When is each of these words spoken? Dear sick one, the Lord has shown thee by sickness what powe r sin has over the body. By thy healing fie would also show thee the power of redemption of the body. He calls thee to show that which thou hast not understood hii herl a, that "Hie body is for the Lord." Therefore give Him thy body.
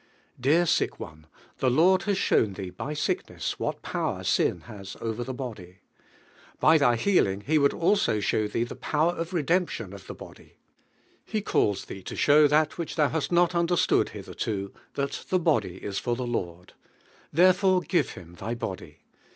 Dear 0.39 0.65
sick 0.65 0.99
one, 0.99 1.27
the 1.59 1.69
Lord 1.69 2.01
has 2.09 2.17
shown 2.17 2.53
thee 2.53 2.71
by 2.71 2.95
sickness 2.95 3.59
what 3.59 3.83
powe 3.83 4.15
r 4.15 4.23
sin 4.23 4.61
has 4.61 4.97
over 4.99 5.23
the 5.23 5.31
body. 5.31 5.77
By 6.59 6.79
thy 6.79 6.95
healing 6.95 7.41
fie 7.43 7.59
would 7.59 7.71
also 7.71 8.19
show 8.19 8.47
thee 8.47 8.63
the 8.63 8.75
power 8.75 9.11
of 9.11 9.31
redemption 9.31 9.93
of 9.93 10.07
the 10.07 10.15
body. 10.15 10.53
He 11.23 11.39
calls 11.41 11.85
thee 11.85 12.01
to 12.01 12.15
show 12.15 12.47
that 12.47 12.79
which 12.79 12.95
thou 12.95 13.09
hast 13.09 13.31
not 13.31 13.53
understood 13.53 14.07
hii 14.09 14.23
herl 14.25 14.69
a, 14.71 14.71
that 14.95 15.23
"Hie 15.29 15.37
body 15.37 15.75
is 15.77 15.99
for 15.99 16.15
the 16.15 16.25
Lord." 16.25 16.73
Therefore 17.31 17.81
give 17.81 18.13
Him 18.13 18.33
thy 18.39 18.55
body. 18.55 19.01